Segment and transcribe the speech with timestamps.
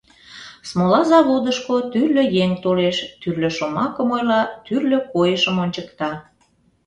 [0.69, 6.11] Смола заводышко тӱрлӧ еҥ толеш, тӱрлӧ шомакым ойла, тӱрлӧ койышым ончыкта...